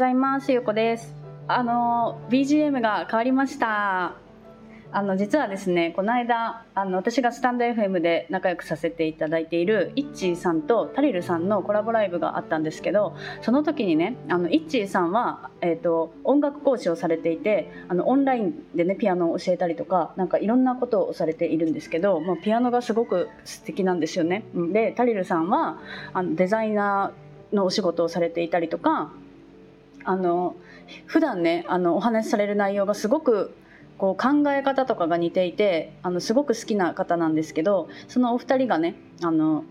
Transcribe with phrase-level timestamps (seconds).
[0.00, 0.50] ざいます。
[0.50, 1.14] ゆうこです。
[1.46, 4.14] あの BGM が変わりました。
[4.92, 24.44] あの実はですねこの間あの私がスタンド FM で仲良くさせていただいているイッチーさんとタリルさんのコラボライブがあったんですけどその時にねあのイッチーさんは、えーと、音楽講師をされていてあのオンラインでねピアノを教えたりとかなんかいろんなことをされているんですけど、まあ、ピアノがすごく素敵なんですよね。
[24.72, 25.78] でタリルさんは
[26.14, 29.12] あのデザイナーのお仕事をされていたりとか
[30.04, 30.56] あの
[31.06, 33.54] 普段ねあのお話しされる内容がすごく
[33.98, 39.64] こう考え方とかが似ていてあのすごく好きな方なんですけどそのお二人がねあの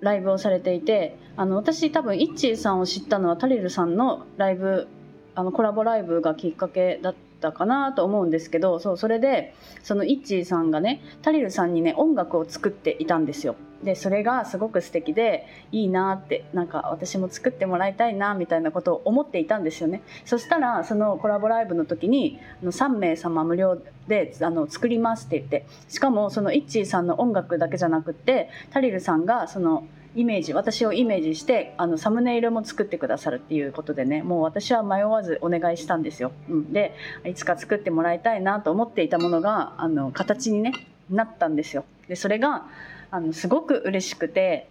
[0.00, 4.88] ライブをされていてあの私多分イッチーさんを知ったのはタリルさんのライブ
[5.34, 13.56] あのコラボライブがきっかけだったかなと思うんですけどそうそれでそのイッチーさんがねタリルさんにね音楽を作っていたんですよ。
[13.82, 29.86] でそれがすごく素敵でいいなってなんか私も作ってもらいたいなみたいなことを思っていたんですよねそしたらそのコラボライブの時に3名様無料であの作りますって言ってしかもそのイッチーさんの音楽だけじゃなくってタリルさんがその
[30.18, 36.92] イメージ私をイメージしてあのサムネイルも作ってくださるっていうことでねもう私は迷わずお願いしたんですよ、うん、で
[37.24, 40.72] いつか作ってもらいたいなと思っていたものがあの形に、ね、
[41.08, 41.84] なったんですよ。
[42.08, 42.66] でそれが
[43.12, 44.68] あのすごく嬉しくて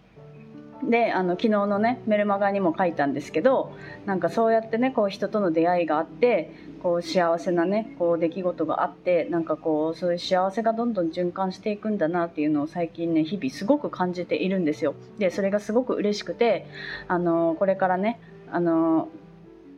[0.83, 3.75] であの昨日のねメルマガにも書いたんですけど
[4.05, 6.51] なんかそうやってねこう人との出会いがあって
[6.83, 14.93] こう幸せなねこう出来事があってなんかこうそういう幸せがどんどん循環していくんだなっていうのを最近ね日々すごく感じているんですよ。
[15.17, 16.67] でそれがすごく嬉しくて
[17.07, 18.19] あのこれからね
[18.51, 19.09] あの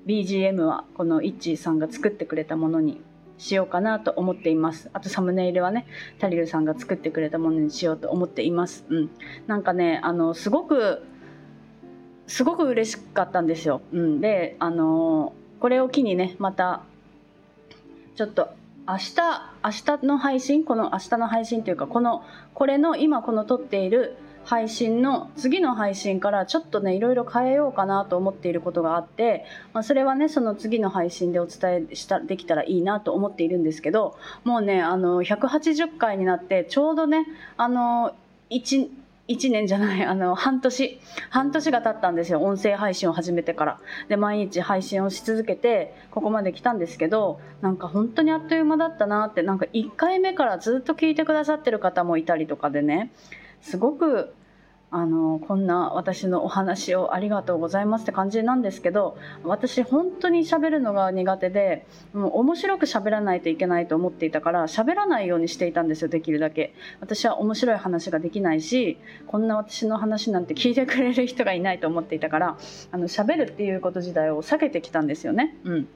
[0.06, 3.02] BGM はこのイッチーさんが作ってくれたものに
[3.40, 4.90] しようかなと思っています。
[4.94, 5.88] あとサムネイルはね、
[6.20, 8.86] タリルさんが作ってくれたものにしようと思っています。
[8.90, 9.10] うん。
[9.48, 11.02] なんかね、あの、すごく、
[12.28, 13.82] すごく嬉しかったんですよ。
[13.94, 14.22] うん。
[14.22, 16.84] で、あのこれを機にね、また、
[18.16, 18.50] ちょっと
[18.90, 19.16] 明日、
[19.64, 22.24] 明日の配信、この明日の配信というか、この、
[22.56, 38.16] これの今この撮っている配信の次の配信からちょっとねいろいろ変えようかなと思っていることがあって、まあ、それはねその次の配信でお伝えしたできたらいいなと思っているんですけどもうねあの180回になってちょうどねあの
[38.50, 38.90] 1
[39.30, 42.42] 1年じゃない、あの、半年、半年が経ったんですよ。
[42.42, 43.80] 音声配信を始めてから。
[44.08, 53.12] で、毎日配信をし続けて、ここまで来たんですけど、なんか本当にあっという間だったなって、なんか1回目からずっと聞いてくださってる方もいたりとかでね、
[53.62, 54.34] すごく
[54.92, 66.74] あのこんな私のお話をありがとうございますって感じなんですけど私本当に喋るのが苦手でもう面白く喋らないといけないと思っていたから喋らないようにしていたんですよできるだけ。
[67.02, 68.98] 私は面白い話ができないし
[69.28, 72.58] こんな私の話なんて聞いてくれる人がいないと思っていたから
[72.92, 75.56] あの喋るっていうこと自体を避けてきたんですよね。
[75.66, 75.88] うん。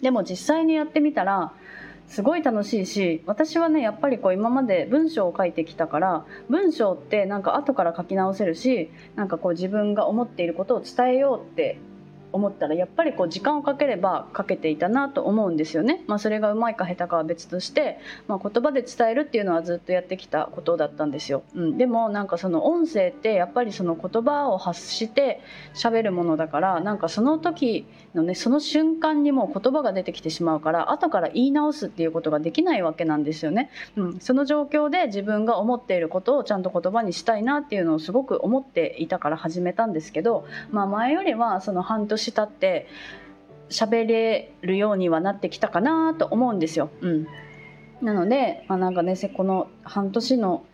[0.00, 1.52] でも実際にやってみたら
[2.08, 11.78] すごい楽しいし私はねやっぱりこう今まで文章を書いてきたから文章ってなんか後から書き直せるしなんかこう自分が思っていることを伝えようって
[12.32, 16.04] 思ったらやっぱりこう時間をかければかけていたなと思うんですよね。
[16.06, 21.42] まあ、それがうまいか下手かは別として、まあ、言葉で伝えるっていうのはずっとやってきたことだったんですよ。
[21.54, 25.40] うん、でもなんかその音声ってやっぱりその言葉を発して
[25.74, 33.70] 喋るものだからなんかその時のねその瞬間にもう言葉が出てきてしまうから後から言い直すっていうことができないわけなんですよね。
[33.96, 42.86] うん、その状況で自分が思っていることをちゃんと言葉にしたいなっていうのをすごく思っていたから始めたんですけど、まあ、前よりはその半年年経って
[43.70, 46.90] 喋れるようにはなってきたかなと思うんですよ。
[47.00, 47.26] うん、
[48.02, 50.64] なので、まあ、なんかねこの半年の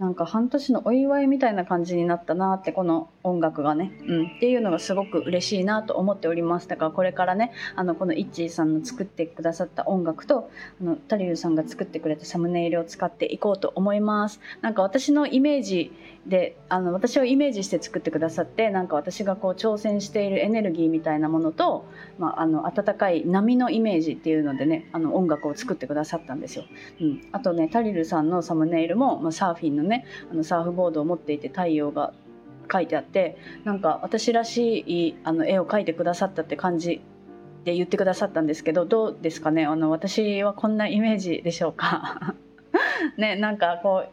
[0.00, 10.50] なんか半年のお祝いみたいな感じになったなってこの音楽がね、うん、っていうのがすごく嬉しいなと思っておりますだからこれからねあのこのイッチーさんの作ってくださった音楽と
[10.80, 14.40] あのタリルさんが作ってくれたサムネイルを使っていこうと思います。
[14.62, 15.92] なんか私のイメージ
[16.26, 21.86] であの私をイメージして作ってくださってなんか私がこう挑戦しているエネルギーみたいなものと、
[22.18, 26.64] まあ、あの温かい波のイメージっていうのでねあの音楽を作ってくださったんですよ、
[27.00, 30.04] うん、あとねタリルさんのサムネイルも、まあ、サーフィンののね。
[30.30, 32.12] あのサーフボードを持っていて太陽が
[32.72, 37.02] 書いてあってなんか私らしいあの絵を描いてくださったって感じ
[37.64, 39.66] で言ってくださったんですけどどうですかね？
[39.66, 42.34] あの私はこんなイメージでしょうか？
[43.18, 44.08] ねなんかこう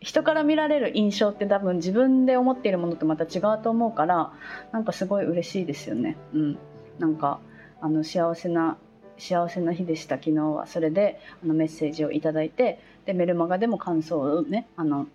[0.00, 4.32] 人から見られる印象って多分自分で思っているものとまた違うと思うから
[4.72, 6.16] なんかすごい嬉しいですよね。
[6.34, 6.58] うん、
[6.98, 7.40] なんか
[7.80, 8.76] あの幸せな
[9.18, 10.16] 幸せな日でした。
[10.16, 15.06] 昨日はそれであのメッセージを頂いてでメルマガでも感想をねあの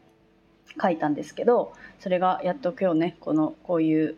[0.81, 4.15] 書いたんですけどそれがやっと今日ねこのこういう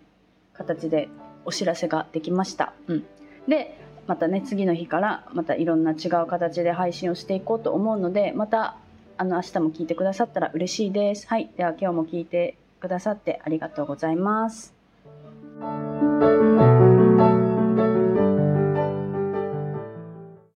[0.53, 1.09] 形で
[1.45, 2.73] お知らせができました。
[2.87, 3.03] うん。
[3.47, 8.77] でまたね次の日からまたいろんな違う形で配信をしていこうと思うのでまた
[9.17, 11.27] あの明日も聞いてくださったら嬉しいです。
[11.27, 11.49] はい。
[11.55, 14.82] では今日も聞いてくださってありがとうございます。